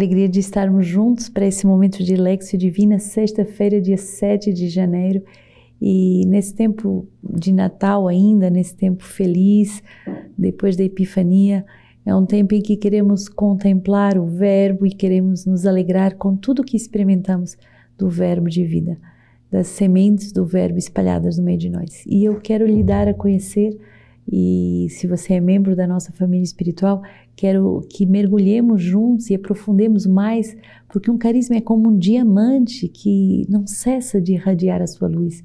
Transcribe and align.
Alegria 0.00 0.30
de 0.30 0.40
estarmos 0.40 0.86
juntos 0.86 1.28
para 1.28 1.46
esse 1.46 1.66
momento 1.66 2.02
de 2.02 2.16
Lexio 2.16 2.58
Divina, 2.58 2.98
sexta-feira, 2.98 3.78
dia 3.78 3.98
7 3.98 4.50
de 4.50 4.66
janeiro. 4.66 5.22
E 5.78 6.24
nesse 6.26 6.54
tempo 6.54 7.06
de 7.22 7.52
Natal 7.52 8.08
ainda, 8.08 8.48
nesse 8.48 8.74
tempo 8.74 9.04
feliz, 9.04 9.82
depois 10.38 10.74
da 10.74 10.84
Epifania, 10.84 11.66
é 12.06 12.14
um 12.14 12.24
tempo 12.24 12.54
em 12.54 12.62
que 12.62 12.78
queremos 12.78 13.28
contemplar 13.28 14.16
o 14.16 14.24
Verbo 14.24 14.86
e 14.86 14.90
queremos 14.90 15.44
nos 15.44 15.66
alegrar 15.66 16.16
com 16.16 16.34
tudo 16.34 16.64
que 16.64 16.78
experimentamos 16.78 17.58
do 17.98 18.08
Verbo 18.08 18.48
de 18.48 18.64
vida, 18.64 18.96
das 19.50 19.66
sementes 19.66 20.32
do 20.32 20.46
Verbo 20.46 20.78
espalhadas 20.78 21.36
no 21.36 21.44
meio 21.44 21.58
de 21.58 21.68
nós. 21.68 22.06
E 22.06 22.24
eu 22.24 22.40
quero 22.40 22.64
lhe 22.64 22.82
dar 22.82 23.06
a 23.06 23.12
conhecer 23.12 23.78
e 24.30 24.86
se 24.90 25.06
você 25.06 25.34
é 25.34 25.40
membro 25.40 25.74
da 25.74 25.86
nossa 25.86 26.12
família 26.12 26.44
espiritual, 26.44 27.02
quero 27.34 27.84
que 27.88 28.06
mergulhemos 28.06 28.82
juntos 28.82 29.30
e 29.30 29.34
aprofundemos 29.34 30.06
mais, 30.06 30.56
porque 30.88 31.10
um 31.10 31.18
carisma 31.18 31.56
é 31.56 31.60
como 31.60 31.88
um 31.88 31.98
diamante 31.98 32.88
que 32.88 33.46
não 33.48 33.66
cessa 33.66 34.20
de 34.20 34.34
irradiar 34.34 34.82
a 34.82 34.86
sua 34.86 35.08
luz 35.08 35.42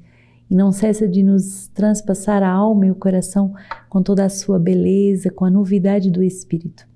e 0.48 0.54
não 0.54 0.70
cessa 0.70 1.08
de 1.08 1.22
nos 1.22 1.68
transpassar 1.68 2.42
a 2.42 2.50
alma 2.50 2.86
e 2.86 2.90
o 2.90 2.94
coração 2.94 3.52
com 3.88 4.02
toda 4.02 4.24
a 4.24 4.28
sua 4.28 4.58
beleza, 4.58 5.30
com 5.30 5.44
a 5.44 5.50
novidade 5.50 6.10
do 6.10 6.22
Espírito. 6.22 6.86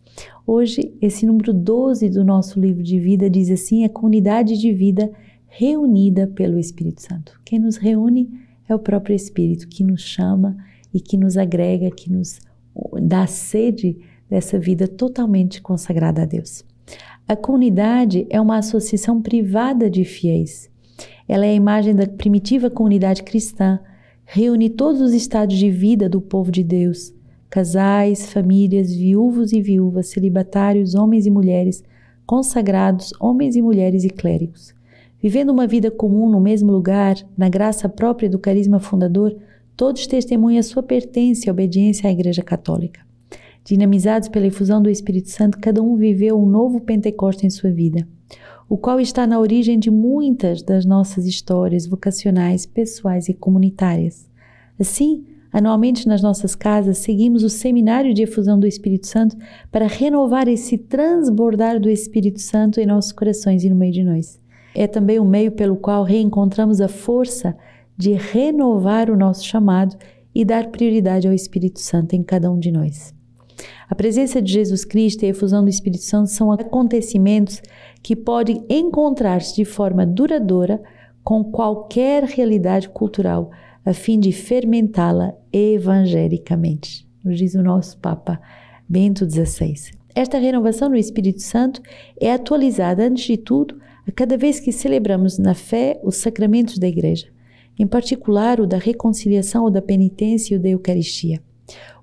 Hoje, 0.46 0.94
esse 1.00 1.26
número 1.26 1.52
12 1.52 2.08
do 2.10 2.24
nosso 2.24 2.60
livro 2.60 2.82
de 2.82 2.98
vida 2.98 3.28
diz 3.28 3.50
assim: 3.50 3.84
a 3.84 3.88
comunidade 3.88 4.58
de 4.58 4.72
vida 4.72 5.10
reunida 5.48 6.26
pelo 6.26 6.58
Espírito 6.58 7.02
Santo. 7.02 7.40
Quem 7.44 7.58
nos 7.58 7.76
reúne 7.76 8.28
é 8.68 8.74
o 8.74 8.78
próprio 8.78 9.14
Espírito 9.14 9.66
que 9.66 9.82
nos 9.82 10.02
chama 10.02 10.56
e 10.92 11.00
que 11.00 11.16
nos 11.16 11.36
agrega, 11.36 11.90
que 11.90 12.10
nos 12.10 12.40
dá 13.02 13.26
sede 13.26 13.98
dessa 14.28 14.58
vida 14.58 14.86
totalmente 14.86 15.60
consagrada 15.60 16.22
a 16.22 16.24
Deus. 16.24 16.64
A 17.26 17.36
comunidade 17.36 18.26
é 18.30 18.40
uma 18.40 18.58
associação 18.58 19.22
privada 19.22 19.88
de 19.88 20.04
fiéis. 20.04 20.70
Ela 21.28 21.46
é 21.46 21.50
a 21.50 21.54
imagem 21.54 21.94
da 21.94 22.06
primitiva 22.06 22.68
comunidade 22.68 23.22
cristã, 23.22 23.78
reúne 24.24 24.68
todos 24.68 25.00
os 25.00 25.12
estados 25.12 25.56
de 25.56 25.70
vida 25.70 26.08
do 26.08 26.20
povo 26.20 26.50
de 26.50 26.64
Deus: 26.64 27.14
casais, 27.48 28.32
famílias, 28.32 28.94
viúvos 28.94 29.52
e 29.52 29.60
viúvas, 29.60 30.08
celibatários, 30.08 30.94
homens 30.94 31.26
e 31.26 31.30
mulheres, 31.30 31.84
consagrados, 32.26 33.12
homens 33.20 33.56
e 33.56 33.62
mulheres 33.62 34.04
e 34.04 34.10
clérigos. 34.10 34.74
Vivendo 35.22 35.50
uma 35.50 35.66
vida 35.66 35.90
comum 35.90 36.30
no 36.30 36.40
mesmo 36.40 36.72
lugar, 36.72 37.16
na 37.36 37.48
graça 37.48 37.88
própria 37.88 38.28
do 38.28 38.38
carisma 38.38 38.80
fundador, 38.80 39.36
Todos 39.80 40.06
testemunham 40.06 40.60
a 40.60 40.62
sua 40.62 40.82
pertença 40.82 41.48
e 41.48 41.50
obediência 41.50 42.06
à 42.06 42.12
Igreja 42.12 42.42
Católica. 42.42 43.00
Dinamizados 43.64 44.28
pela 44.28 44.46
efusão 44.46 44.82
do 44.82 44.90
Espírito 44.90 45.30
Santo, 45.30 45.58
cada 45.58 45.82
um 45.82 45.96
viveu 45.96 46.38
um 46.38 46.44
novo 46.44 46.82
Pentecoste 46.82 47.46
em 47.46 47.48
sua 47.48 47.70
vida, 47.70 48.06
o 48.68 48.76
qual 48.76 49.00
está 49.00 49.26
na 49.26 49.40
origem 49.40 49.78
de 49.78 49.90
muitas 49.90 50.62
das 50.62 50.84
nossas 50.84 51.24
histórias 51.24 51.86
vocacionais, 51.86 52.66
pessoais 52.66 53.30
e 53.30 53.32
comunitárias. 53.32 54.28
Assim, 54.78 55.24
anualmente 55.50 56.06
nas 56.06 56.20
nossas 56.20 56.54
casas, 56.54 56.98
seguimos 56.98 57.42
o 57.42 57.48
seminário 57.48 58.12
de 58.12 58.24
efusão 58.24 58.60
do 58.60 58.66
Espírito 58.66 59.06
Santo 59.06 59.34
para 59.72 59.86
renovar 59.86 60.46
esse 60.46 60.76
transbordar 60.76 61.80
do 61.80 61.88
Espírito 61.88 62.38
Santo 62.38 62.80
em 62.80 62.84
nossos 62.84 63.12
corações 63.12 63.64
e 63.64 63.70
no 63.70 63.76
meio 63.76 63.94
de 63.94 64.04
nós. 64.04 64.38
É 64.74 64.86
também 64.86 65.18
o 65.18 65.24
meio 65.24 65.52
pelo 65.52 65.76
qual 65.76 66.04
reencontramos 66.04 66.82
a 66.82 66.86
força 66.86 67.56
de 68.00 68.14
renovar 68.14 69.10
o 69.10 69.16
nosso 69.16 69.44
chamado 69.44 69.94
e 70.34 70.42
dar 70.42 70.68
prioridade 70.68 71.28
ao 71.28 71.34
Espírito 71.34 71.80
Santo 71.80 72.16
em 72.16 72.22
cada 72.22 72.50
um 72.50 72.58
de 72.58 72.72
nós. 72.72 73.14
A 73.90 73.94
presença 73.94 74.40
de 74.40 74.50
Jesus 74.50 74.86
Cristo 74.86 75.22
e 75.22 75.26
a 75.26 75.28
efusão 75.28 75.62
do 75.62 75.68
Espírito 75.68 76.04
Santo 76.04 76.30
são 76.30 76.50
acontecimentos 76.50 77.60
que 78.02 78.16
podem 78.16 78.64
encontrar-se 78.70 79.54
de 79.54 79.66
forma 79.66 80.06
duradoura 80.06 80.80
com 81.22 81.44
qualquer 81.44 82.24
realidade 82.24 82.88
cultural, 82.88 83.50
a 83.84 83.92
fim 83.92 84.18
de 84.18 84.32
fermentá-la 84.32 85.34
evangelicamente, 85.52 87.06
nos 87.22 87.36
diz 87.36 87.54
o 87.54 87.62
nosso 87.62 87.98
Papa 87.98 88.40
Bento 88.88 89.28
XVI. 89.28 89.90
Esta 90.14 90.38
renovação 90.38 90.88
no 90.88 90.96
Espírito 90.96 91.42
Santo 91.42 91.82
é 92.18 92.32
atualizada, 92.32 93.04
antes 93.04 93.24
de 93.24 93.36
tudo, 93.36 93.78
a 94.08 94.10
cada 94.10 94.38
vez 94.38 94.58
que 94.58 94.72
celebramos 94.72 95.36
na 95.36 95.52
fé 95.52 96.00
os 96.02 96.16
sacramentos 96.16 96.78
da 96.78 96.88
Igreja 96.88 97.26
em 97.80 97.86
particular 97.86 98.60
o 98.60 98.66
da 98.66 98.76
reconciliação, 98.76 99.64
o 99.64 99.70
da 99.70 99.80
penitência 99.80 100.52
e 100.54 100.58
o 100.58 100.60
da 100.60 100.68
Eucaristia. 100.68 101.40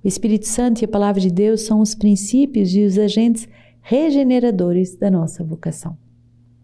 O 0.03 0.07
Espírito 0.07 0.47
Santo 0.47 0.81
e 0.81 0.85
a 0.85 0.87
Palavra 0.87 1.21
de 1.21 1.29
Deus 1.29 1.61
são 1.61 1.81
os 1.81 1.93
princípios 1.93 2.73
e 2.73 2.83
os 2.83 2.97
agentes 2.97 3.47
regeneradores 3.79 4.95
da 4.95 5.11
nossa 5.11 5.43
vocação. 5.43 5.95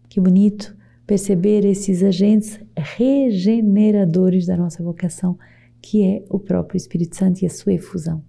Que 0.09 0.19
bonito 0.19 0.75
perceber 1.05 1.63
esses 1.63 2.01
agentes 2.01 2.59
regeneradores 2.75 4.47
da 4.47 4.57
nossa 4.57 4.81
vocação, 4.81 5.37
que 5.79 6.03
é 6.03 6.25
o 6.27 6.39
próprio 6.39 6.77
Espírito 6.77 7.15
Santo 7.15 7.43
e 7.43 7.45
a 7.45 7.51
sua 7.51 7.73
efusão. 7.73 8.23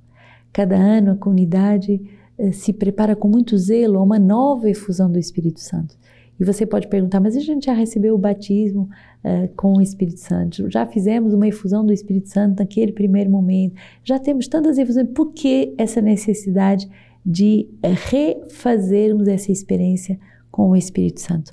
Cada 0.53 0.77
ano 0.77 1.12
a 1.12 1.17
comunidade 1.17 1.99
eh, 2.37 2.53
se 2.53 2.75
prepara 2.75 3.17
com 3.17 3.27
muito 3.27 3.56
zelo 3.56 3.97
a 3.97 4.03
uma 4.03 4.19
nova 4.19 4.69
efusão 4.69 5.11
do 5.11 5.19
Espírito 5.19 5.61
Santo. 5.61 5.97
E 6.39 6.45
você 6.45 6.67
pode 6.67 6.89
perguntar, 6.89 7.21
mas 7.21 7.37
a 7.37 7.41
gente 7.41 7.67
já 7.67 7.72
recebeu 7.72 8.15
o 8.15 8.19
batismo 8.19 8.89
uh, 9.25 9.49
com 9.56 9.77
o 9.77 9.81
Espírito 9.81 10.21
Santo, 10.21 10.71
já 10.71 10.84
fizemos 10.87 11.33
uma 11.33 11.47
efusão 11.47 11.84
do 11.84 11.93
Espírito 11.93 12.28
Santo 12.28 12.59
naquele 12.59 12.93
primeiro 12.93 13.31
momento, 13.31 13.75
já 14.03 14.19
temos 14.19 14.49
tantas 14.49 14.78
efusões, 14.78 15.09
por 15.15 15.33
que 15.33 15.75
essa 15.78 16.00
necessidade 16.00 16.89
de 17.25 17.69
refazermos 17.83 19.28
essa 19.28 19.50
experiência 19.50 20.19
com 20.50 20.71
o 20.71 20.77
Espírito 20.77 21.21
Santo? 21.21 21.53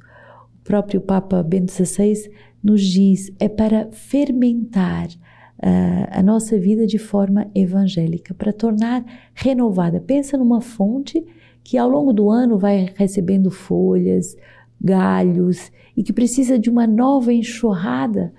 O 0.59 0.63
próprio 0.63 0.99
Papa 0.99 1.41
Bento 1.43 1.71
XVI 1.71 2.29
nos 2.63 2.81
diz, 2.81 3.31
é 3.39 3.49
para 3.49 3.89
fermentar 3.91 5.07
uh, 5.07 6.07
a 6.11 6.21
nossa 6.23 6.57
vida 6.57 6.85
de 6.85 6.97
forma 6.97 7.49
evangélica, 7.53 8.33
para 8.33 8.51
tornar 8.51 9.03
renovada. 9.33 9.99
Pensa 9.99 10.37
numa 10.37 10.61
fonte 10.61 11.23
que 11.63 11.77
ao 11.77 11.89
longo 11.89 12.11
do 12.11 12.29
ano 12.29 12.57
vai 12.57 12.91
recebendo 12.95 13.51
folhas, 13.51 14.35
galhos 14.83 15.71
e 15.95 16.03
que 16.03 16.13
precisa 16.13 16.57
de 16.57 16.69
uma 16.69 16.87
nova 16.87 17.31
enxurrada 17.31 18.33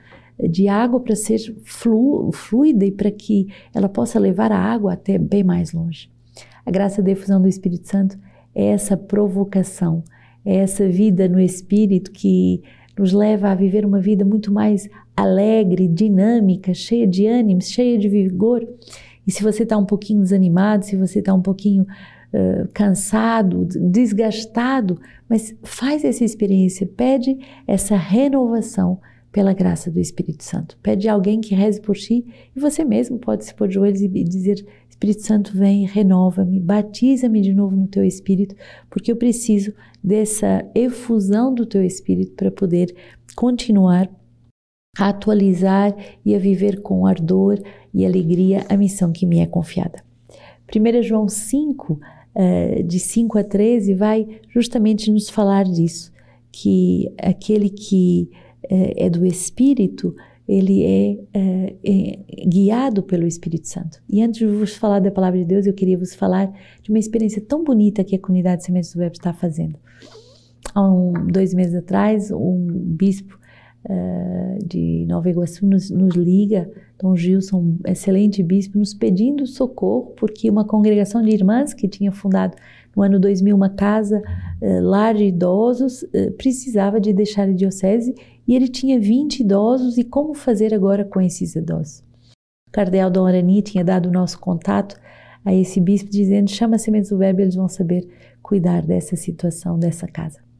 de 0.49 0.69
água 0.69 1.01
para 1.01 1.15
ser 1.15 1.39
flu, 1.65 2.31
fluida 2.33 2.85
e 2.85 2.91
para 2.91 3.11
que 3.11 3.49
ela 3.75 3.89
possa 3.89 4.19
levar 4.19 4.51
a 4.51 4.59
água 4.59 4.95
até 4.95 5.19
bem 5.19 5.45
mais 5.45 5.73
longe. 5.73 6.11
A 6.65 6.71
graça 6.71 7.03
da 7.03 7.11
efusão 7.11 7.41
do 7.41 7.49
Espírito 7.49 7.89
Santo 7.89 8.19
é 8.55 8.67
essa 8.67 8.97
provocação, 8.97 10.03
é 10.45 10.57
essa 10.57 10.89
vida 10.89 11.29
no 11.29 11.41
Espírito 11.41 12.11
que 12.11 12.63
nos 12.99 13.13
leva 13.13 13.51
a 13.51 13.55
viver 13.55 13.87
uma 13.87 14.01
vida 14.01 14.25
muito 14.25 14.53
mais 14.53 14.89
alegre, 15.17 15.89
dinâmica, 15.89 16.75
cheia 16.75 17.07
de 17.07 17.27
ânimo, 17.27 17.63
cheia 17.63 17.99
de 17.99 18.09
vigor. 18.09 18.67
E 19.27 19.31
se 19.31 19.43
você 19.43 19.63
está 19.63 19.77
um 19.79 19.87
pouquinho 19.87 20.23
desanimado, 20.23 20.85
se 20.85 20.97
você 20.97 21.21
está 21.21 21.33
um 21.33 21.43
pouquinho 21.43 21.87
uh, 22.33 22.69
cansado, 22.73 23.65
desgastado, 23.65 25.01
mas 25.29 25.55
faz 25.63 26.05
essa 26.05 26.25
experiência, 26.25 26.87
pede 26.87 27.39
essa 27.67 27.97
renovação 27.97 29.01
pela 29.33 29.55
graça 29.55 29.91
do 29.91 29.99
Espírito 29.99 30.45
Santo. 30.45 30.79
Pede 30.83 31.09
alguém 31.09 31.41
que 31.41 31.55
reze 31.55 31.81
por 31.81 31.97
ti 31.97 32.25
e 32.55 32.61
você 32.61 32.85
mesmo 32.85 33.19
pode 33.19 33.45
se 33.45 33.55
pôr 33.55 33.67
de 33.67 33.75
joelhos 33.75 34.03
e 34.03 34.09
dizer: 34.09 34.65
Espírito 34.89 35.23
Santo, 35.23 35.57
vem, 35.57 35.87
renova-me, 35.87 36.61
batiza-me 36.61 37.41
de 37.41 37.55
novo 37.55 37.75
no 37.75 37.89
teu 37.89 38.05
Espírito, 38.05 38.55
porque 38.91 39.11
eu 39.11 39.17
preciso 39.17 39.73
dessa 40.05 40.65
efusão 40.75 41.53
do 41.55 41.65
teu 41.65 41.83
Espírito 41.83 42.35
para 42.35 42.51
poder 42.51 42.95
continuar 43.35 44.09
a 44.99 45.09
atualizar 45.09 45.97
e 46.25 46.35
a 46.35 46.39
viver 46.39 46.83
com 46.83 47.07
ardor 47.07 47.59
e 47.95 48.05
alegria 48.05 48.67
a 48.69 48.77
missão 48.77 49.11
que 49.11 49.25
me 49.25 49.41
é 49.41 49.47
confiada. 49.47 50.05
1 50.75 51.03
João 51.03 51.29
5 51.29 51.99
uh, 52.35 52.83
de 52.83 52.99
5 52.99 53.39
a 53.39 53.45
13 53.45 53.95
vai 53.95 54.27
justamente 54.49 55.11
nos 55.11 55.29
falar 55.29 55.65
disso, 55.65 56.13
que 56.51 57.13
aquele 57.19 57.71
que 57.71 58.31
uh, 58.65 58.93
é 58.97 59.11
do 59.11 59.25
Espírito, 59.25 60.15
ele 60.47 60.85
é, 60.85 61.39
uh, 61.39 61.79
é, 61.85 62.47
guiado 62.47 63.03
pelo 63.03 63.27
Espírito 63.27 63.69
Santo. 63.69 64.03
E 64.09 64.23
antes 64.23 64.41
de 64.41 64.47
vos 64.47 64.75
falar 64.75 65.01
da 65.01 65.11
palavra 65.11 65.39
de 65.39 65.45
Deus, 65.45 65.67
eu 65.67 65.73
queria 65.73 65.97
vos 65.97 66.15
falar 66.15 66.53
de 66.83 66.91
uma 66.91 66.99
experiência 66.99 67.41
tão 67.41 67.63
bonita 67.63 68.05
que 68.05 68.17
a 68.17 68.19
comunidade 68.19 68.65
Sementes 68.65 68.93
do 68.93 68.99
Verbo 68.99 69.15
está 69.15 69.33
fazendo. 69.33 69.79
Há 70.75 70.91
um, 70.91 71.13
dois 71.27 71.55
meses 71.55 71.75
atrás, 71.75 72.31
um 72.31 72.67
bispo 72.67 73.39
uh, 73.89 74.67
de 74.67 75.05
Nova 75.07 75.31
Iguaçu 75.31 75.67
nos, 75.67 75.91
nos 75.91 76.15
liga 76.15 76.71
Dom 77.03 77.17
Gilson, 77.17 77.59
um 77.59 77.79
excelente 77.85 78.45
bispo, 78.45 78.79
nos 78.79 78.95
pedindo 78.95 79.45
socorro, 79.45 80.15
porque 80.17 80.49
uma 80.49 80.65
congregação 80.65 81.21
de 81.21 81.31
irmãs 81.31 81.75
que 81.75 81.89
tinha 81.89 82.13
fundado 82.13 82.57
no 82.95 83.03
ano 83.03 83.19
2000 83.19 83.57
uma 83.57 83.69
casa 83.69 84.23
eh, 84.61 84.81
lar 84.81 85.15
de 85.15 85.25
idosos 85.25 86.05
eh, 86.15 86.31
precisava 86.31 87.01
de 87.01 87.13
deixar 87.13 87.49
a 87.49 87.53
diocese 87.53 88.15
e 88.47 88.55
ele 88.55 88.69
tinha 88.69 89.01
20 89.01 89.41
idosos 89.41 89.99
e 89.99 90.05
como 90.05 90.33
fazer 90.33 90.73
agora 90.73 91.05
com 91.05 91.21
esses 91.21 91.57
idosos? 91.57 92.05
O 92.69 92.71
cardeal 92.71 93.11
Dom 93.11 93.27
Arani 93.27 93.63
tinha 93.63 93.85
dado 93.85 94.09
o 94.09 94.13
nosso 94.13 94.39
contato 94.39 94.95
a 95.45 95.53
esse 95.53 95.81
bispo 95.81 96.09
dizendo 96.09 96.51
chama 96.51 96.79
Sementes 96.79 97.11
do 97.11 97.19
Verbo 97.19 97.41
eles 97.41 97.57
vão 97.57 97.69
saber 97.69 98.09
cuidar 98.41 98.83
dessa 98.83 99.17
situação, 99.17 99.77
dessa 99.77 100.07
casa. 100.07 100.52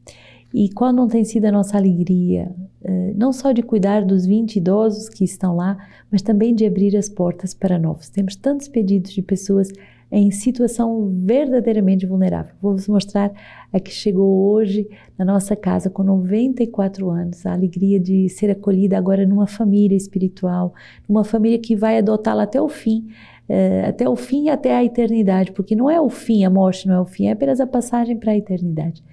E 0.53 0.69
qual 0.69 0.93
não 0.93 1.07
tem 1.07 1.23
sido 1.23 1.45
a 1.45 1.51
nossa 1.51 1.77
alegria? 1.77 2.53
Uh, 2.83 3.13
não 3.15 3.33
só 3.33 3.51
de 3.51 3.63
cuidar 3.63 4.05
dos 4.05 4.25
20 4.25 4.57
idosos 4.57 5.09
que 5.09 5.23
estão 5.23 5.55
lá, 5.55 5.77
mas 6.11 6.21
também 6.21 6.53
de 6.53 6.65
abrir 6.65 6.95
as 6.95 7.09
portas 7.09 7.53
para 7.53 7.79
novos. 7.79 8.09
Temos 8.09 8.35
tantos 8.35 8.67
pedidos 8.67 9.11
de 9.11 9.21
pessoas 9.21 9.71
em 10.15 10.29
situação 10.29 11.09
verdadeiramente 11.11 12.05
vulnerável. 12.05 12.53
Vou 12.61 12.73
vos 12.73 12.87
mostrar 12.87 13.31
a 13.73 13.79
que 13.79 13.89
chegou 13.89 14.51
hoje 14.51 14.87
na 15.17 15.25
nossa 15.25 15.55
casa 15.55 15.89
com 15.89 16.03
94 16.03 17.09
anos, 17.09 17.43
a 17.47 17.53
alegria 17.53 17.99
de 17.99 18.29
ser 18.29 18.51
acolhida 18.51 18.95
agora 18.95 19.25
numa 19.25 19.47
família 19.47 19.97
espiritual, 19.97 20.71
numa 21.09 21.23
família 21.23 21.57
que 21.57 21.75
vai 21.75 21.97
adotá-la 21.97 22.43
até 22.43 22.61
o 22.61 22.69
fim, 22.69 23.07
uh, 23.49 23.89
até 23.89 24.07
o 24.07 24.15
fim 24.15 24.43
e 24.43 24.49
até 24.51 24.75
a 24.75 24.85
eternidade, 24.85 25.51
porque 25.51 25.75
não 25.75 25.89
é 25.89 25.99
o 25.99 26.11
fim, 26.11 26.45
a 26.45 26.49
morte 26.49 26.87
não 26.87 26.93
é 26.93 27.01
o 27.01 27.05
fim, 27.05 27.25
é 27.25 27.31
apenas 27.31 27.59
a 27.59 27.65
passagem 27.65 28.15
para 28.15 28.33
a 28.33 28.37
eternidade. 28.37 29.03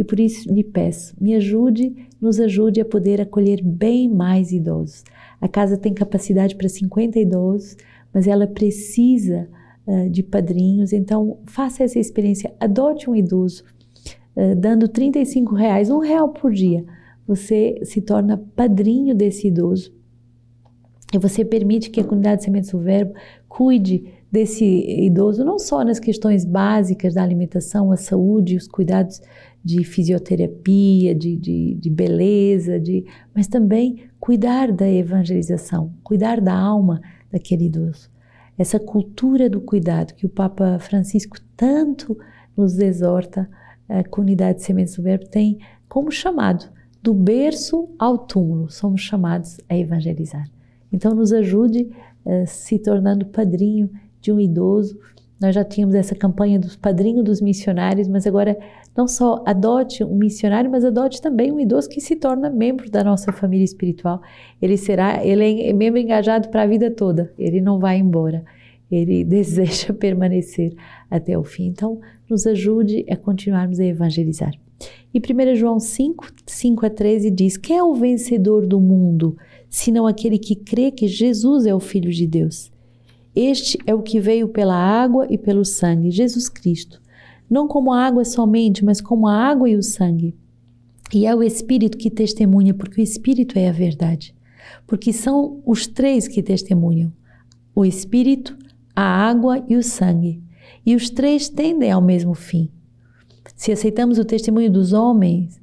E 0.00 0.04
por 0.04 0.18
isso 0.18 0.50
lhe 0.50 0.64
peço, 0.64 1.14
me 1.20 1.34
ajude, 1.34 1.94
nos 2.18 2.40
ajude 2.40 2.80
a 2.80 2.86
poder 2.86 3.20
acolher 3.20 3.62
bem 3.62 4.08
mais 4.08 4.50
idosos. 4.50 5.04
A 5.38 5.46
casa 5.46 5.76
tem 5.76 5.92
capacidade 5.92 6.56
para 6.56 6.70
50 6.70 7.18
idosos, 7.18 7.76
mas 8.10 8.26
ela 8.26 8.46
precisa 8.46 9.46
uh, 9.86 10.08
de 10.08 10.22
padrinhos. 10.22 10.94
Então, 10.94 11.40
faça 11.44 11.84
essa 11.84 11.98
experiência. 11.98 12.50
Adote 12.58 13.10
um 13.10 13.14
idoso, 13.14 13.62
uh, 14.34 14.56
dando 14.56 14.88
35 14.88 15.54
reais, 15.54 15.90
um 15.90 15.98
real 15.98 16.30
por 16.30 16.50
dia. 16.50 16.82
Você 17.26 17.78
se 17.84 18.00
torna 18.00 18.42
padrinho 18.56 19.14
desse 19.14 19.48
idoso 19.48 19.92
e 21.12 21.18
você 21.18 21.44
permite 21.44 21.90
que 21.90 22.00
a 22.00 22.04
comunidade 22.04 22.38
de 22.38 22.44
Sementes 22.46 22.70
do 22.70 22.78
Verbo 22.78 23.12
cuide 23.46 24.14
desse 24.30 24.64
idoso, 24.64 25.44
não 25.44 25.58
só 25.58 25.84
nas 25.84 25.98
questões 25.98 26.44
básicas 26.44 27.14
da 27.14 27.22
alimentação, 27.22 27.90
a 27.90 27.96
saúde, 27.96 28.56
os 28.56 28.68
cuidados 28.68 29.20
de 29.64 29.84
fisioterapia, 29.84 31.14
de, 31.14 31.36
de, 31.36 31.74
de, 31.74 31.90
beleza, 31.90 32.78
de, 32.78 33.04
mas 33.34 33.46
também 33.46 34.04
cuidar 34.18 34.72
da 34.72 34.88
evangelização, 34.88 35.92
cuidar 36.02 36.40
da 36.40 36.54
alma 36.54 37.00
daquele 37.30 37.66
idoso 37.66 38.10
essa 38.60 38.78
cultura 38.78 39.48
do 39.48 39.58
cuidado 39.58 40.12
que 40.12 40.26
o 40.26 40.28
Papa 40.28 40.78
Francisco 40.78 41.38
tanto 41.56 42.18
nos 42.54 42.78
exorta, 42.78 43.48
a 43.88 44.04
comunidade 44.04 44.58
de 44.58 44.64
Sementes 44.64 44.96
do 44.96 45.02
Verbo 45.02 45.26
tem 45.26 45.58
como 45.88 46.12
chamado, 46.12 46.70
do 47.02 47.14
berço 47.14 47.88
ao 47.98 48.18
túmulo, 48.18 48.70
somos 48.70 49.00
chamados 49.00 49.58
a 49.66 49.74
evangelizar. 49.74 50.46
Então, 50.92 51.14
nos 51.14 51.32
ajude 51.32 51.90
uh, 52.24 52.46
se 52.46 52.78
tornando 52.78 53.24
padrinho 53.24 53.90
de 54.20 54.32
um 54.32 54.40
idoso. 54.40 54.98
Nós 55.40 55.54
já 55.54 55.64
tínhamos 55.64 55.94
essa 55.94 56.14
campanha 56.14 56.58
dos 56.58 56.76
padrinhos 56.76 57.24
dos 57.24 57.40
missionários, 57.40 58.06
mas 58.06 58.26
agora 58.26 58.58
não 58.94 59.08
só 59.08 59.42
adote 59.46 60.04
um 60.04 60.16
missionário, 60.16 60.70
mas 60.70 60.84
adote 60.84 61.22
também 61.22 61.50
um 61.50 61.58
idoso 61.58 61.88
que 61.88 62.00
se 62.00 62.16
torna 62.16 62.50
membro 62.50 62.90
da 62.90 63.02
nossa 63.02 63.32
família 63.32 63.64
espiritual. 63.64 64.20
Ele 64.60 64.76
será, 64.76 65.24
ele 65.24 65.62
é 65.62 65.72
membro 65.72 65.98
engajado 65.98 66.50
para 66.50 66.62
a 66.62 66.66
vida 66.66 66.90
toda. 66.90 67.32
Ele 67.38 67.60
não 67.60 67.78
vai 67.78 67.96
embora. 67.96 68.44
Ele 68.90 69.24
deseja 69.24 69.94
permanecer 69.94 70.74
até 71.10 71.38
o 71.38 71.42
fim. 71.42 71.68
Então, 71.68 72.00
nos 72.28 72.46
ajude 72.46 73.06
a 73.08 73.16
continuarmos 73.16 73.80
a 73.80 73.84
evangelizar. 73.84 74.52
E 75.12 75.18
1 75.18 75.56
João 75.56 75.80
5, 75.80 76.26
5 76.46 76.86
a 76.86 76.90
13 76.90 77.30
diz: 77.30 77.56
Quem 77.56 77.78
é 77.78 77.82
o 77.82 77.94
vencedor 77.94 78.66
do 78.66 78.80
mundo, 78.80 79.36
senão 79.68 80.06
aquele 80.06 80.38
que 80.38 80.54
crê 80.54 80.90
que 80.90 81.06
Jesus 81.08 81.66
é 81.66 81.74
o 81.74 81.80
Filho 81.80 82.10
de 82.10 82.26
Deus? 82.26 82.70
Este 83.40 83.78
é 83.86 83.94
o 83.94 84.02
que 84.02 84.20
veio 84.20 84.48
pela 84.48 84.76
água 84.76 85.26
e 85.30 85.38
pelo 85.38 85.64
sangue, 85.64 86.10
Jesus 86.10 86.48
Cristo 86.48 87.00
não 87.50 87.66
como 87.66 87.92
a 87.92 88.06
água 88.06 88.24
somente, 88.24 88.84
mas 88.84 89.00
como 89.00 89.26
a 89.26 89.34
água 89.34 89.68
e 89.68 89.74
o 89.74 89.82
sangue. 89.82 90.36
E 91.12 91.26
é 91.26 91.34
o 91.34 91.42
Espírito 91.42 91.98
que 91.98 92.08
testemunha, 92.08 92.72
porque 92.72 93.00
o 93.00 93.02
Espírito 93.02 93.58
é 93.58 93.68
a 93.68 93.72
verdade. 93.72 94.32
Porque 94.86 95.12
são 95.12 95.60
os 95.66 95.88
três 95.88 96.28
que 96.28 96.40
testemunham: 96.40 97.12
o 97.74 97.84
Espírito, 97.84 98.56
a 98.94 99.02
água 99.02 99.64
e 99.68 99.76
o 99.76 99.82
sangue. 99.82 100.40
E 100.86 100.94
os 100.94 101.10
três 101.10 101.48
tendem 101.48 101.90
ao 101.90 102.00
mesmo 102.00 102.34
fim. 102.34 102.70
Se 103.56 103.72
aceitamos 103.72 104.18
o 104.18 104.24
testemunho 104.24 104.70
dos 104.70 104.92
homens, 104.92 105.60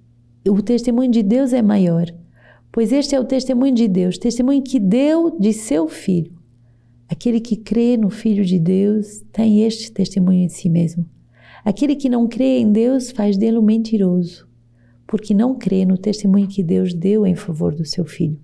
o 0.47 0.61
testemunho 0.61 1.09
de 1.09 1.23
Deus 1.23 1.53
é 1.53 1.61
maior, 1.61 2.05
pois 2.71 2.91
este 2.91 3.15
é 3.15 3.19
o 3.19 3.23
testemunho 3.23 3.73
de 3.73 3.87
Deus, 3.87 4.17
testemunho 4.17 4.61
que 4.61 4.79
deu 4.79 5.35
de 5.39 5.53
seu 5.53 5.87
Filho. 5.87 6.36
Aquele 7.09 7.39
que 7.39 7.55
crê 7.55 7.95
no 7.95 8.09
Filho 8.09 8.43
de 8.43 8.59
Deus 8.59 9.23
tem 9.31 9.63
este 9.63 9.91
testemunho 9.91 10.43
em 10.43 10.49
si 10.49 10.69
mesmo. 10.69 11.05
Aquele 11.63 11.95
que 11.95 12.09
não 12.09 12.27
crê 12.27 12.59
em 12.59 12.71
Deus 12.71 13.11
faz 13.11 13.37
dele 13.37 13.57
um 13.57 13.61
mentiroso, 13.61 14.47
porque 15.05 15.33
não 15.33 15.57
crê 15.57 15.85
no 15.85 15.97
testemunho 15.97 16.47
que 16.47 16.61
Deus 16.61 16.93
deu 16.93 17.25
em 17.25 17.35
favor 17.35 17.73
do 17.73 17.85
seu 17.85 18.05
filho. 18.05 18.39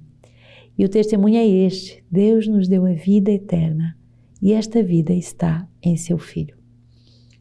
E 0.77 0.85
o 0.85 0.89
testemunho 0.89 1.37
é 1.37 1.45
este: 1.45 2.03
Deus 2.09 2.47
nos 2.47 2.67
deu 2.67 2.85
a 2.85 2.93
vida 2.93 3.31
eterna, 3.31 3.97
e 4.41 4.53
esta 4.53 4.81
vida 4.81 5.13
está 5.13 5.67
em 5.81 5.95
seu 5.97 6.17
filho. 6.17 6.57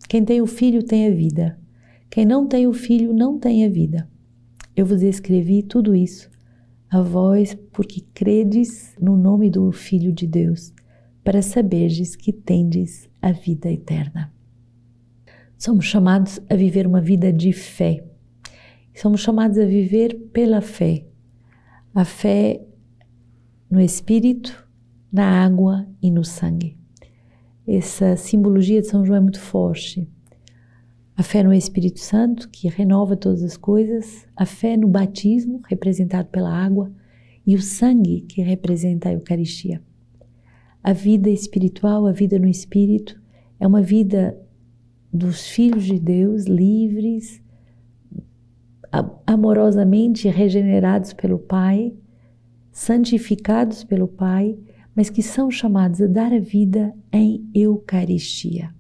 Quem 0.09 0.25
tem 0.25 0.41
o 0.43 0.47
filho 0.47 0.83
tem 0.83 1.07
a 1.07 1.11
vida. 1.11 1.59
Quem 2.11 2.27
não 2.27 2.47
tem 2.47 2.67
o 2.67 2.73
filho 2.73 3.15
não 3.15 3.39
tem 3.39 3.65
a 3.65 3.69
vida. 3.69 4.09
Eu 4.77 4.85
vos 4.85 5.03
escrevi 5.03 5.63
tudo 5.63 5.95
isso 5.95 6.31
a 6.93 7.01
vós 7.01 7.57
porque 7.73 8.03
credes 8.13 8.95
no 9.01 9.17
nome 9.17 9.49
do 9.49 9.73
Filho 9.73 10.13
de 10.13 10.27
Deus, 10.27 10.75
para 11.25 11.43
saberdes 11.43 12.17
que 12.17 12.33
tendes 12.33 13.09
a 13.21 13.33
vida 13.33 13.71
eterna. 13.71 14.33
Somos 15.57 15.85
chamados 15.85 16.41
a 16.51 16.57
viver 16.57 16.87
uma 16.87 17.01
vida 17.01 17.33
de 17.33 17.53
fé. 17.53 18.05
Somos 18.95 19.21
chamados 19.21 19.59
a 19.59 19.65
viver 19.65 20.17
pela 20.33 20.61
fé. 20.61 21.07
A 21.95 22.05
fé 22.05 22.61
no 23.71 23.81
Espírito, 23.81 24.69
na 25.13 25.45
água 25.45 25.87
e 26.03 26.11
no 26.11 26.25
sangue. 26.25 26.77
Essa 27.67 28.17
simbologia 28.17 28.81
de 28.81 28.89
São 28.89 29.05
João 29.05 29.19
é 29.19 29.21
muito 29.21 29.39
forte. 29.39 30.09
A 31.17 31.23
fé 31.23 31.45
no 31.45 31.53
Espírito 31.53 32.01
Santo, 32.01 32.49
que 32.49 32.69
renova 32.69 33.17
todas 33.17 33.43
as 33.43 33.57
coisas, 33.57 34.27
a 34.35 34.45
fé 34.45 34.77
no 34.77 34.89
batismo, 34.89 35.61
representado 35.69 36.29
pela 36.29 36.53
água, 36.53 36.91
e 37.47 37.55
o 37.55 37.63
sangue, 37.63 38.23
que 38.23 38.43
representa 38.43 39.11
a 39.11 39.13
Eucaristia. 39.13 39.81
A 40.83 40.93
vida 40.93 41.31
espiritual, 41.31 42.07
a 42.07 42.13
vida 42.13 42.39
no 42.39 42.49
Espírito, 42.49 43.21
é 43.61 43.67
uma 43.67 43.81
vida 43.81 44.37
dos 45.13 45.47
filhos 45.47 45.85
de 45.85 46.01
Deus 46.01 46.45
livres, 46.45 47.41
amorosamente 49.27 50.29
regenerados 50.29 51.13
pelo 51.13 51.39
Pai, 51.39 51.95
santificados 52.73 53.85
pelo 53.85 54.09
Pai, 54.09 54.59
mas 54.95 55.09
que 55.09 55.23
são 55.23 55.51
chamados 55.51 56.01
a 56.01 56.07
dar 56.07 56.33
a 56.33 56.41
vida 56.41 56.93
em 57.13 57.49
Eucaristia. 57.55 58.75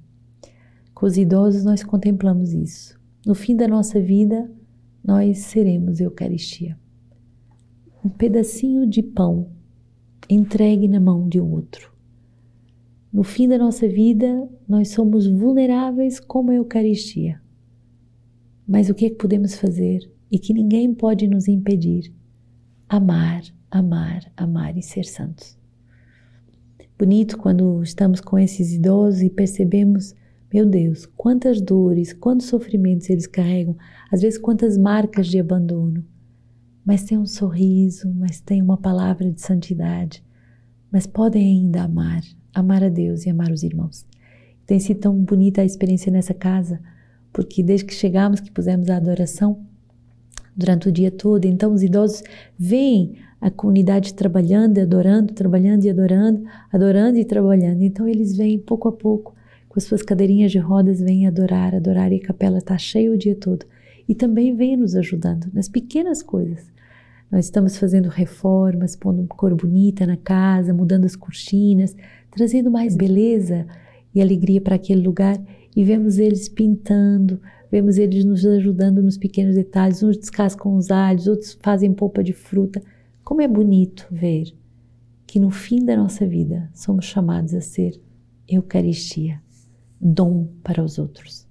Com 0.94 1.06
os 1.06 1.16
idosos 1.16 1.64
nós 1.64 1.82
contemplamos 1.82 2.52
isso. 2.52 3.00
No 3.24 3.34
fim 3.34 3.54
da 3.54 3.68
nossa 3.68 4.00
vida, 4.00 4.50
nós 5.04 5.38
seremos 5.38 6.00
Eucaristia. 6.00 6.76
Um 8.04 8.08
pedacinho 8.08 8.86
de 8.86 9.02
pão 9.02 9.48
entregue 10.28 10.88
na 10.88 10.98
mão 10.98 11.28
de 11.28 11.40
um 11.40 11.52
outro. 11.52 11.91
No 13.12 13.22
fim 13.22 13.46
da 13.46 13.58
nossa 13.58 13.86
vida, 13.86 14.48
nós 14.66 14.88
somos 14.88 15.26
vulneráveis 15.26 16.18
como 16.18 16.50
a 16.50 16.54
Eucaristia. 16.54 17.42
Mas 18.66 18.88
o 18.88 18.94
que 18.94 19.04
é 19.04 19.10
que 19.10 19.16
podemos 19.16 19.54
fazer 19.54 20.10
e 20.30 20.38
que 20.38 20.54
ninguém 20.54 20.94
pode 20.94 21.28
nos 21.28 21.46
impedir? 21.46 22.10
Amar, 22.88 23.42
amar, 23.70 24.32
amar 24.34 24.78
e 24.78 24.82
ser 24.82 25.04
santos. 25.04 25.58
Bonito 26.98 27.36
quando 27.36 27.82
estamos 27.82 28.18
com 28.18 28.38
esses 28.38 28.72
idosos 28.72 29.20
e 29.20 29.28
percebemos, 29.28 30.14
meu 30.50 30.64
Deus, 30.64 31.04
quantas 31.04 31.60
dores, 31.60 32.14
quantos 32.14 32.46
sofrimentos 32.46 33.10
eles 33.10 33.26
carregam, 33.26 33.76
às 34.10 34.22
vezes 34.22 34.38
quantas 34.38 34.78
marcas 34.78 35.26
de 35.26 35.38
abandono. 35.38 36.02
Mas 36.82 37.04
tem 37.04 37.18
um 37.18 37.26
sorriso, 37.26 38.10
mas 38.14 38.40
tem 38.40 38.62
uma 38.62 38.78
palavra 38.78 39.30
de 39.30 39.40
santidade, 39.42 40.24
mas 40.90 41.06
podem 41.06 41.44
ainda 41.44 41.82
amar, 41.82 42.22
amar 42.54 42.82
a 42.82 42.88
Deus 42.88 43.24
e 43.24 43.30
amar 43.30 43.50
os 43.50 43.62
irmãos. 43.62 44.04
Tem 44.66 44.78
sido 44.78 45.00
tão 45.00 45.14
bonita 45.16 45.60
a 45.60 45.64
experiência 45.64 46.10
nessa 46.10 46.34
casa, 46.34 46.80
porque 47.32 47.62
desde 47.62 47.86
que 47.86 47.94
chegamos, 47.94 48.40
que 48.40 48.50
pusemos 48.50 48.88
a 48.90 48.96
adoração 48.96 49.60
durante 50.54 50.88
o 50.88 50.92
dia 50.92 51.10
todo, 51.10 51.44
então 51.46 51.72
os 51.72 51.82
idosos 51.82 52.22
veem 52.58 53.16
a 53.40 53.50
comunidade 53.50 54.14
trabalhando 54.14 54.78
e 54.78 54.82
adorando, 54.82 55.32
trabalhando 55.32 55.84
e 55.84 55.90
adorando, 55.90 56.44
adorando 56.72 57.18
e 57.18 57.24
trabalhando. 57.24 57.82
Então 57.82 58.06
eles 58.06 58.36
vêm 58.36 58.58
pouco 58.58 58.88
a 58.88 58.92
pouco, 58.92 59.34
com 59.68 59.78
as 59.78 59.84
suas 59.84 60.02
cadeirinhas 60.02 60.52
de 60.52 60.58
rodas, 60.58 61.00
vêm 61.00 61.26
adorar, 61.26 61.74
adorar 61.74 62.12
e 62.12 62.16
a 62.16 62.20
capela 62.20 62.58
está 62.58 62.78
cheia 62.78 63.10
o 63.10 63.18
dia 63.18 63.34
todo. 63.34 63.66
E 64.08 64.14
também 64.14 64.54
vem 64.54 64.76
nos 64.76 64.94
ajudando 64.94 65.48
nas 65.52 65.68
pequenas 65.68 66.22
coisas. 66.22 66.70
Nós 67.32 67.46
estamos 67.46 67.78
fazendo 67.78 68.10
reformas, 68.10 68.94
pondo 68.94 69.26
cor 69.26 69.54
bonita 69.54 70.06
na 70.06 70.18
casa, 70.18 70.74
mudando 70.74 71.06
as 71.06 71.16
cortinas, 71.16 71.96
trazendo 72.32 72.70
mais 72.70 72.96
beleza 72.96 73.66
e 74.14 74.20
alegria 74.20 74.60
para 74.60 74.74
aquele 74.74 75.02
lugar. 75.02 75.40
e 75.74 75.84
vemos 75.84 76.18
eles 76.18 76.50
pintando, 76.50 77.40
vemos 77.70 77.96
eles 77.96 78.26
nos 78.26 78.44
ajudando 78.44 79.02
nos 79.02 79.16
pequenos 79.16 79.54
detalhes. 79.54 80.02
Uns 80.02 80.18
descascam 80.18 80.76
os 80.76 80.90
alhos, 80.90 81.26
outros 81.26 81.56
fazem 81.62 81.94
polpa 81.94 82.22
de 82.22 82.32
fruta. 82.32 82.82
Como 83.24 83.40
é 83.40 83.48
bonito 83.48 84.06
ver 84.10 84.52
que 85.26 85.40
no 85.40 85.50
fim 85.50 85.82
da 85.82 85.96
nossa 85.96 86.26
vida 86.26 86.68
somos 86.74 87.06
chamados 87.06 87.54
a 87.54 87.60
ser 87.62 87.98
Eucaristia, 88.46 89.40
dom 89.98 90.48
para 90.62 90.84
os 90.84 90.98
outros. 90.98 91.46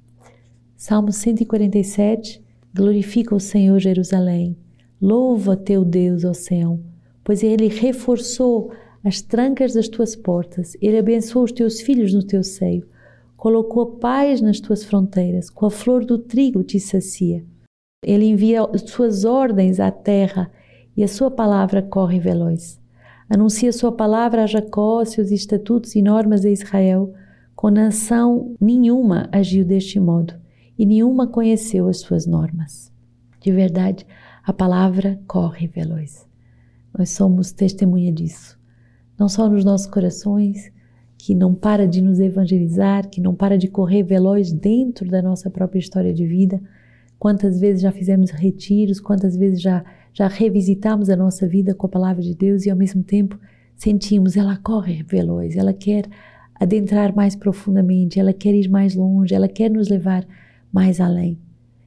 Salmo 0.76 1.12
147 1.12 2.44
Glorifica 2.74 3.36
o 3.36 3.40
Senhor 3.40 3.80
Jerusalém, 3.80 4.56
louva 5.02 5.58
teu 5.58 5.84
Deus, 5.84 6.24
ó 6.24 6.34
céu, 6.34 6.80
pois 7.22 7.44
ele 7.44 7.68
reforçou 7.68 8.72
as 9.04 9.22
trancas 9.22 9.74
das 9.74 9.88
tuas 9.88 10.16
portas, 10.16 10.78
ele 10.80 10.98
abençoou 10.98 11.46
os 11.46 11.52
teus 11.52 11.82
filhos 11.82 12.14
no 12.14 12.24
teu 12.24 12.44
seio, 12.44 12.88
colocou 13.36 13.98
paz 13.98 14.42
nas 14.42 14.60
tuas 14.60 14.84
fronteiras, 14.84 15.50
com 15.50 15.66
a 15.66 15.72
flor 15.72 16.06
do 16.06 16.20
trigo 16.20 16.64
te 16.64 16.80
sacia. 16.80 17.44
Ele 18.06 18.26
envia 18.26 18.62
suas 18.86 19.26
ordens 19.26 19.80
à 19.80 19.90
terra 19.90 20.52
e 20.96 21.04
a 21.04 21.08
sua 21.08 21.32
palavra 21.32 21.82
corre 21.82 22.20
veloz. 22.20 22.80
Anuncia 23.28 23.72
sua 23.72 23.92
palavra 23.92 24.44
a 24.44 24.48
Jacó, 24.48 25.04
seus 25.06 25.32
estatutos 25.32 25.96
e 25.96 26.02
normas 26.02 26.46
a 26.46 26.50
Israel. 26.50 27.14
Com 27.56 27.70
nação 27.70 28.56
nenhuma 28.60 29.30
agiu 29.32 29.64
deste 29.66 30.00
modo 30.00 30.34
e 30.78 30.86
nenhuma 30.86 31.26
conheceu 31.26 31.88
as 31.88 32.00
suas 32.00 32.28
normas. 32.28 32.92
De 33.40 33.52
verdade, 33.52 34.06
a 34.44 34.54
palavra 34.54 35.20
corre 35.28 35.68
veloz. 35.68 36.28
Nós 36.96 37.10
somos 37.12 37.52
testemunha 37.52 38.12
disso. 38.12 38.61
Não 39.22 39.30
só 39.30 39.48
nos 39.48 39.64
nossos 39.64 39.86
corações, 39.86 40.72
que 41.16 41.36
não 41.36 41.54
para 41.54 41.88
de 41.88 42.02
nos 42.02 42.20
evangelizar, 42.20 43.08
que 43.08 43.22
não 43.22 43.36
para 43.36 43.56
de 43.56 43.68
correr 43.68 44.02
veloz 44.02 44.52
dentro 44.52 45.08
da 45.08 45.22
nossa 45.22 45.48
própria 45.48 45.78
história 45.78 46.12
de 46.12 46.26
vida. 46.26 46.60
Quantas 47.20 47.60
vezes 47.60 47.84
já 47.84 47.92
fizemos 47.92 48.32
retiros, 48.32 49.00
quantas 49.00 49.38
vezes 49.38 49.62
já, 49.62 49.86
já 50.12 50.28
revisitamos 50.28 51.08
a 51.08 51.16
nossa 51.16 51.48
vida 51.48 51.76
com 51.76 51.86
a 51.86 51.90
palavra 51.90 52.24
de 52.24 52.34
Deus 52.34 52.66
e 52.66 52.72
ao 52.72 52.76
mesmo 52.76 53.04
tempo 53.04 53.40
sentimos, 53.76 54.36
ela 54.36 54.58
corre 54.58 55.04
veloz, 55.04 55.56
ela 55.56 55.72
quer 55.72 56.10
adentrar 56.60 57.16
mais 57.16 57.36
profundamente, 57.36 58.20
ela 58.20 58.34
quer 58.34 58.56
ir 58.56 58.70
mais 58.70 58.96
longe, 58.96 59.36
ela 59.36 59.48
quer 59.48 59.70
nos 59.70 59.88
levar 59.88 60.26
mais 60.74 61.00
além. 61.00 61.38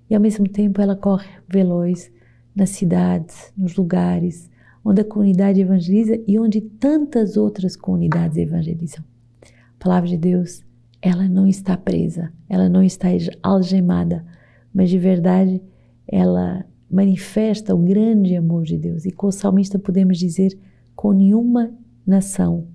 E 0.09 0.15
ao 0.15 0.21
mesmo 0.21 0.49
tempo 0.49 0.81
ela 0.81 0.95
corre 0.95 1.27
veloz 1.49 2.13
nas 2.55 2.71
cidades, 2.71 3.53
nos 3.59 3.75
lugares 3.75 4.54
onde 4.85 5.01
a 5.01 5.05
comunidade 5.05 5.61
evangeliza 5.61 6.21
e 6.27 6.39
onde 6.39 6.61
tantas 6.61 7.37
outras 7.37 7.77
comunidades 7.77 8.37
evangelizam. 8.37 9.05
A 9.43 9.85
palavra 9.85 10.09
de 10.09 10.17
Deus, 10.17 10.63
ela 11.01 11.29
não 11.29 11.47
está 11.47 11.77
presa, 11.77 12.33
ela 12.49 12.69
não 12.69 12.83
está 12.83 13.09
algemada, 13.43 14.25
mas 14.73 14.91
de 14.91 14.99
verdade 14.99 15.63
ela 16.07 16.65
manifesta 16.91 17.75
o 17.75 17.79
grande 17.79 18.37
amor 18.37 18.65
de 18.65 18.77
Deus. 18.77 19.05
E 19.05 19.11
com 19.11 19.29
o 19.29 19.33
salmista 19.33 19.79
podemos 19.79 20.19
dizer: 20.19 20.59
com 20.95 21.13
nenhuma 21.13 21.73
nação 22.07 22.69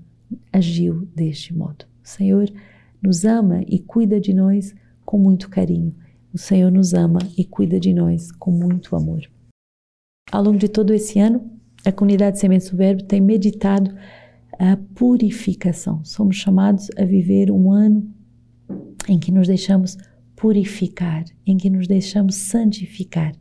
agiu 0.52 1.08
deste 1.16 1.54
modo. 1.56 1.86
O 2.04 2.08
Senhor 2.08 2.52
nos 3.02 3.24
ama 3.24 3.62
e 3.68 3.80
cuida 3.80 4.20
de 4.20 4.34
nós 4.34 4.76
com 5.06 5.18
muito 5.18 5.50
carinho. 5.50 5.96
O 6.34 6.38
Senhor 6.38 6.72
nos 6.72 6.94
ama 6.94 7.20
e 7.38 7.44
cuida 7.44 7.80
de 7.80 7.94
nós 7.94 8.32
com 8.32 8.52
muito 8.52 8.96
amor. 8.96 9.22
Ao 10.32 10.44
longo 10.44 10.58
de 10.58 10.68
todo 10.68 10.94
esse 10.94 11.20
ano, 11.20 11.59
a 11.86 11.92
comunidade 11.92 12.40
Sementes 12.40 12.70
do 12.70 12.78
Verbo 12.78 13.04
tem 13.04 13.22
meditado 13.22 13.96
a 14.58 14.78
purificação. 14.94 16.04
Somos 16.04 16.36
chamados 16.36 16.90
a 16.98 17.06
viver 17.06 17.50
um 17.50 17.72
ano 17.72 18.14
em 19.08 19.18
que 19.18 19.32
nos 19.32 19.48
deixamos 19.48 19.98
purificar, 20.36 21.24
em 21.46 21.58
que 21.58 21.70
nos 21.70 21.88
deixamos 21.88 22.36
santificar. 22.36 23.34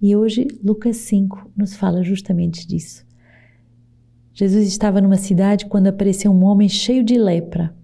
E 0.00 0.14
hoje, 0.14 0.46
Lucas 0.62 0.96
5 0.98 1.52
nos 1.56 1.74
fala 1.74 2.02
justamente 2.02 2.66
disso. 2.66 3.06
Jesus 4.34 4.66
estava 4.66 5.00
numa 5.00 5.16
cidade 5.16 5.66
quando 5.66 5.86
apareceu 5.86 6.30
um 6.30 6.44
homem 6.44 6.68
cheio 6.68 7.02
de 7.02 7.16
lepra. 7.16 7.74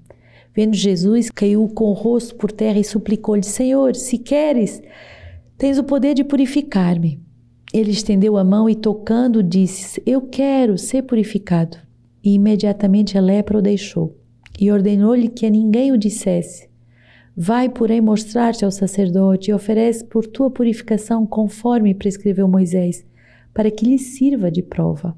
Vendo 0.55 0.75
Jesus, 0.75 1.31
caiu 1.31 1.67
com 1.69 1.85
o 1.85 1.95
rosto 1.95 2.35
por 2.35 2.53
terra 2.53 2.79
e 2.79 2.85
suplicou-lhe: 2.85 3.43
Senhor, 3.43 3.97
se 3.97 4.19
queres, 4.19 4.83
tens 5.57 5.79
o 5.79 5.85
poder 5.85 6.15
de 6.15 6.23
purificar-me. 6.23 7.21
Ele 7.73 7.91
estendeu 7.91 8.37
a 8.37 8.45
mão 8.45 8.69
e, 8.69 8.75
tocando, 8.75 9.43
disse: 9.43 10.03
Eu 10.05 10.21
quero 10.23 10.77
ser 10.77 11.03
purificado. 11.03 11.79
E 12.23 12.35
imediatamente 12.35 13.17
a 13.17 13.21
lepra 13.21 13.59
o 13.59 13.63
deixou. 13.63 14.17
E 14.61 14.71
ordenou-lhe 14.71 15.29
que 15.29 15.47
a 15.47 15.51
ninguém 15.51 15.91
o 15.91 15.99
dissesse. 15.99 16.69
Vai, 17.35 17.71
porém, 17.71 18.01
mostrar-te 18.01 18.65
ao 18.65 18.71
sacerdote 18.71 19.51
e 19.51 19.55
oferece 19.55 20.05
por 20.05 20.27
tua 20.27 20.51
purificação 20.51 21.27
conforme 21.27 21.95
prescreveu 21.95 22.47
Moisés, 22.47 23.05
para 23.55 23.71
que 23.71 23.87
lhe 23.87 23.99
sirva 23.99 24.51
de 24.51 24.63
prova. 24.63 25.17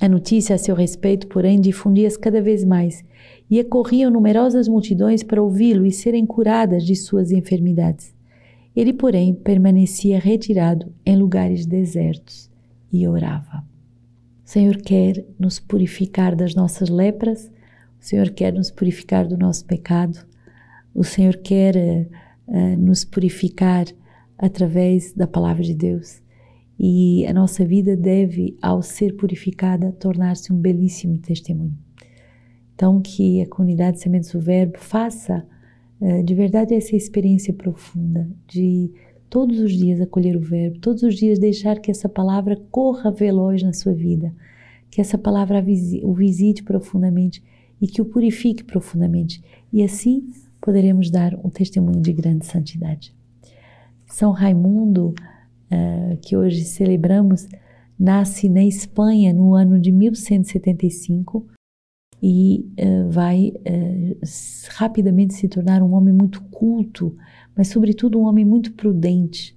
A 0.00 0.08
notícia 0.08 0.54
a 0.54 0.58
seu 0.58 0.74
respeito, 0.74 1.26
porém, 1.28 1.58
difundia-se 1.58 2.18
cada 2.18 2.42
vez 2.42 2.62
mais 2.62 3.02
e 3.48 3.58
acorriam 3.58 4.10
numerosas 4.10 4.68
multidões 4.68 5.22
para 5.22 5.42
ouvi-lo 5.42 5.86
e 5.86 5.92
serem 5.92 6.26
curadas 6.26 6.84
de 6.84 6.94
suas 6.94 7.30
enfermidades. 7.30 8.13
Ele, 8.74 8.92
porém, 8.92 9.34
permanecia 9.34 10.18
retirado 10.18 10.92
em 11.06 11.16
lugares 11.16 11.64
desertos 11.64 12.50
e 12.92 13.06
orava. 13.06 13.64
O 14.44 14.48
Senhor 14.48 14.76
quer 14.76 15.24
nos 15.38 15.58
purificar 15.58 16.34
das 16.34 16.54
nossas 16.54 16.88
lepras, 16.88 17.50
o 18.00 18.04
Senhor 18.04 18.30
quer 18.30 18.52
nos 18.52 18.70
purificar 18.70 19.26
do 19.26 19.38
nosso 19.38 19.64
pecado, 19.64 20.18
o 20.94 21.02
Senhor 21.02 21.36
quer 21.36 21.76
uh, 22.46 22.76
nos 22.78 23.04
purificar 23.04 23.86
através 24.36 25.12
da 25.12 25.26
palavra 25.26 25.62
de 25.62 25.74
Deus. 25.74 26.22
E 26.78 27.24
a 27.26 27.32
nossa 27.32 27.64
vida 27.64 27.96
deve, 27.96 28.58
ao 28.60 28.82
ser 28.82 29.14
purificada, 29.16 29.92
tornar-se 29.92 30.52
um 30.52 30.56
belíssimo 30.56 31.18
testemunho. 31.18 31.78
Então, 32.74 33.00
que 33.00 33.40
a 33.40 33.48
comunidade 33.48 34.00
Sementes 34.00 34.32
do 34.32 34.40
Verbo 34.40 34.78
faça 34.78 35.38
uh, 35.38 35.53
de 36.24 36.34
verdade 36.34 36.74
essa 36.74 36.94
experiência 36.94 37.52
profunda 37.52 38.28
de 38.46 38.92
todos 39.30 39.58
os 39.58 39.72
dias 39.72 40.00
acolher 40.00 40.36
o 40.36 40.40
Verbo, 40.40 40.78
todos 40.78 41.02
os 41.02 41.16
dias 41.16 41.38
deixar 41.38 41.80
que 41.80 41.90
essa 41.90 42.08
palavra 42.08 42.56
corra 42.70 43.10
veloz 43.10 43.62
na 43.62 43.72
sua 43.72 43.92
vida, 43.92 44.32
que 44.90 45.00
essa 45.00 45.18
palavra 45.18 45.64
o 46.02 46.14
visite 46.14 46.62
profundamente 46.62 47.42
e 47.80 47.88
que 47.88 48.00
o 48.00 48.04
purifique 48.04 48.62
profundamente. 48.62 49.42
E 49.72 49.82
assim 49.82 50.30
poderemos 50.60 51.10
dar 51.10 51.34
um 51.44 51.50
testemunho 51.50 52.00
de 52.00 52.12
grande 52.12 52.46
santidade. 52.46 53.12
São 54.06 54.30
Raimundo, 54.30 55.14
uh, 55.70 56.16
que 56.18 56.36
hoje 56.36 56.64
celebramos, 56.64 57.48
nasce 57.98 58.48
na 58.48 58.64
Espanha 58.64 59.32
no 59.32 59.54
ano 59.54 59.80
de 59.80 59.90
1175 59.90 61.44
e 62.26 62.64
uh, 62.80 63.10
vai 63.10 63.52
uh, 63.54 64.18
rapidamente 64.70 65.34
se 65.34 65.46
tornar 65.46 65.82
um 65.82 65.92
homem 65.92 66.14
muito 66.14 66.42
culto, 66.44 67.14
mas 67.54 67.68
sobretudo 67.68 68.18
um 68.18 68.22
homem 68.22 68.46
muito 68.46 68.72
prudente, 68.72 69.54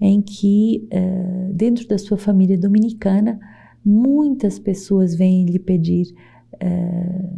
em 0.00 0.20
que 0.20 0.88
uh, 0.92 1.54
dentro 1.54 1.86
da 1.86 1.96
sua 1.96 2.18
família 2.18 2.58
dominicana 2.58 3.38
muitas 3.84 4.58
pessoas 4.58 5.14
vêm 5.14 5.46
lhe 5.46 5.60
pedir 5.60 6.12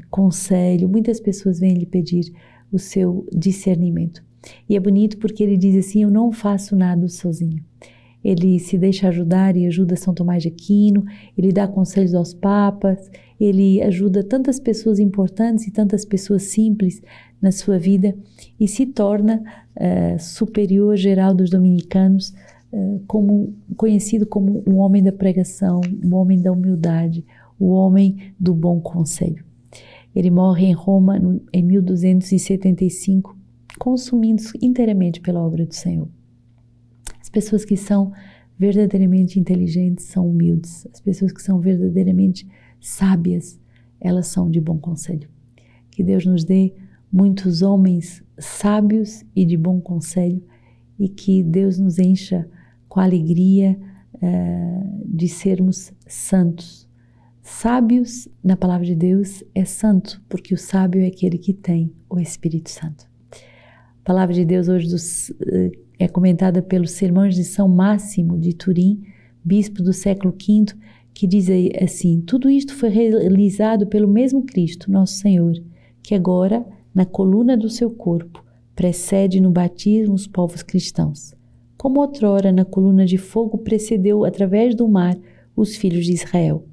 conselho, 0.08 0.88
muitas 0.88 1.20
pessoas 1.20 1.60
vêm 1.60 1.75
lhe 1.75 1.84
pedir 1.84 2.32
o 2.72 2.78
seu 2.78 3.26
discernimento. 3.30 4.25
E 4.66 4.75
é 4.75 4.80
bonito 4.80 5.18
porque 5.18 5.42
ele 5.42 5.58
diz 5.58 5.76
assim: 5.76 6.04
Eu 6.04 6.10
não 6.10 6.32
faço 6.32 6.75
nada 6.75 7.06
sozinho 7.06 7.62
ele 8.23 8.59
se 8.59 8.77
deixa 8.77 9.09
ajudar 9.09 9.57
e 9.57 9.67
ajuda 9.67 9.97
São 9.97 10.12
Tomás 10.12 10.43
de 10.43 10.49
Aquino, 10.49 11.05
ele 11.37 11.53
dá 11.53 11.67
conselhos 11.67 12.15
aos 12.15 12.35
papas, 12.35 13.11
ele 13.39 13.83
ajuda 13.83 14.23
tantas 14.23 14.61
pessoas 14.61 14.99
importantes 14.99 15.67
e 15.67 15.71
tantas 15.71 16.05
pessoas 16.05 16.43
simples 16.45 17.03
na 17.41 17.50
sua 17.50 17.79
vida 17.79 18.15
e 18.59 18.69
se 18.69 18.85
torna 18.85 19.43
uh, 19.77 20.21
superior 20.21 20.97
geral 20.97 21.35
dos 21.35 21.49
dominicanos, 21.49 22.35
uh, 22.73 23.03
como 23.07 23.55
conhecido 23.77 24.27
como 24.27 24.62
um 24.67 24.77
homem 24.77 25.03
da 25.03 25.12
pregação, 25.12 25.81
um 26.05 26.15
homem 26.15 26.41
da 26.41 26.53
humildade, 26.53 27.25
o 27.59 27.71
homem 27.71 28.35
do 28.39 28.55
bom 28.55 28.81
conselho. 28.81 29.43
Ele 30.15 30.31
morre 30.31 30.67
em 30.67 30.73
Roma 30.73 31.19
no, 31.19 31.41
em 31.53 31.62
1275, 31.62 33.37
consumindo-se 33.79 34.59
inteiramente 34.61 35.21
pela 35.21 35.41
obra 35.41 35.65
do 35.65 35.75
Senhor. 35.75 36.09
As 37.30 37.32
pessoas 37.32 37.64
que 37.64 37.76
são 37.76 38.12
verdadeiramente 38.58 39.38
inteligentes 39.38 40.06
são 40.06 40.28
humildes. 40.28 40.84
As 40.92 41.00
pessoas 41.00 41.32
que 41.32 41.40
são 41.40 41.60
verdadeiramente 41.60 42.44
sábias, 42.80 43.60
elas 44.00 44.26
são 44.26 44.50
de 44.50 44.60
bom 44.60 44.78
conselho. 44.78 45.28
Que 45.92 46.02
Deus 46.02 46.26
nos 46.26 46.42
dê 46.42 46.75
muitos 47.12 47.62
homens 47.62 48.20
sábios 48.37 49.25
e 49.34 49.44
de 49.44 49.56
bom 49.56 49.80
conselho 49.80 50.42
e 50.99 51.08
que 51.08 51.40
Deus 51.44 51.78
nos 51.78 52.00
encha 52.00 52.49
com 52.88 52.99
a 52.99 53.04
alegria 53.04 53.78
uh, 54.14 55.02
de 55.06 55.28
sermos 55.28 55.92
santos. 56.08 56.88
Sábios, 57.44 58.28
na 58.42 58.56
palavra 58.56 58.84
de 58.84 58.96
Deus, 58.96 59.44
é 59.54 59.64
santo, 59.64 60.20
porque 60.28 60.52
o 60.52 60.58
sábio 60.58 61.00
é 61.00 61.06
aquele 61.06 61.38
que 61.38 61.54
tem 61.54 61.92
o 62.08 62.18
Espírito 62.18 62.70
Santo. 62.70 63.08
A 63.32 64.02
palavra 64.04 64.34
de 64.34 64.44
Deus 64.44 64.68
hoje 64.68 64.88
dos, 64.88 65.30
eh, 65.30 65.70
é 66.00 66.09
comentada 66.09 66.62
pelos 66.62 66.92
sermões 66.92 67.35
de 67.35 67.45
São 67.45 67.69
Máximo 67.69 68.38
de 68.38 68.54
Turim, 68.54 69.02
bispo 69.45 69.83
do 69.83 69.92
século 69.92 70.33
V, 70.33 70.75
que 71.12 71.26
diz 71.26 71.49
assim: 71.78 72.23
Tudo 72.23 72.49
isto 72.49 72.75
foi 72.75 72.88
realizado 72.88 73.87
pelo 73.87 74.09
mesmo 74.09 74.42
Cristo, 74.42 74.90
nosso 74.90 75.19
Senhor, 75.19 75.52
que 76.02 76.14
agora, 76.14 76.64
na 76.95 77.04
coluna 77.04 77.54
do 77.54 77.69
seu 77.69 77.90
corpo, 77.90 78.42
precede 78.75 79.42
no 79.42 79.50
batismo 79.50 80.14
os 80.14 80.26
povos 80.26 80.62
cristãos. 80.62 81.35
Como 81.76 82.00
outrora 82.00 82.50
na 82.50 82.64
coluna 82.64 83.04
de 83.04 83.19
fogo 83.19 83.59
precedeu 83.59 84.25
através 84.25 84.75
do 84.75 84.88
mar 84.88 85.19
os 85.54 85.76
filhos 85.76 86.07
de 86.07 86.14
Israel. 86.14 86.64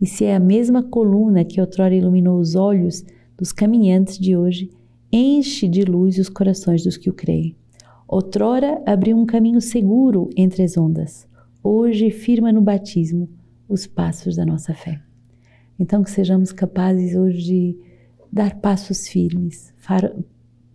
E 0.00 0.06
se 0.06 0.24
é 0.24 0.36
a 0.36 0.40
mesma 0.40 0.84
coluna 0.84 1.44
que 1.44 1.60
outrora 1.60 1.96
iluminou 1.96 2.38
os 2.38 2.54
olhos 2.54 3.04
dos 3.36 3.50
caminhantes 3.50 4.16
de 4.20 4.36
hoje, 4.36 4.70
enche 5.12 5.66
de 5.66 5.82
luz 5.82 6.16
os 6.16 6.28
corações 6.28 6.84
dos 6.84 6.96
que 6.96 7.10
o 7.10 7.12
creem. 7.12 7.56
Outrora 8.12 8.82
abriu 8.84 9.16
um 9.16 9.24
caminho 9.24 9.58
seguro 9.58 10.28
entre 10.36 10.62
as 10.62 10.76
ondas, 10.76 11.26
hoje 11.64 12.10
firma 12.10 12.52
no 12.52 12.60
batismo 12.60 13.26
os 13.66 13.86
passos 13.86 14.36
da 14.36 14.44
nossa 14.44 14.74
fé. 14.74 15.00
Então, 15.78 16.02
que 16.02 16.10
sejamos 16.10 16.52
capazes 16.52 17.16
hoje 17.16 17.42
de 17.42 17.78
dar 18.30 18.60
passos 18.60 19.08
firmes, 19.08 19.72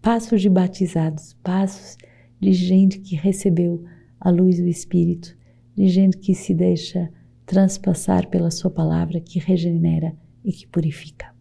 passos 0.02 0.42
de 0.42 0.50
batizados, 0.50 1.36
passos 1.44 1.96
de 2.40 2.54
gente 2.54 2.98
que 3.02 3.16
recebeu 3.16 3.86
a 4.20 4.32
luz 4.32 4.58
do 4.58 4.68
Espírito, 4.68 5.38
de 5.76 5.90
gente 5.90 6.18
que 6.18 6.34
se 6.34 6.56
deixa 6.56 7.08
transpassar 7.46 8.28
pela 8.32 8.50
Sua 8.50 8.72
palavra, 8.72 9.22
que 9.22 9.38
regenera 9.38 10.12
e 10.44 10.52
que 10.52 10.66
purifica. 10.66 11.37